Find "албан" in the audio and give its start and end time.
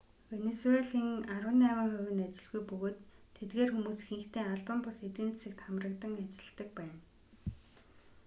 4.53-4.79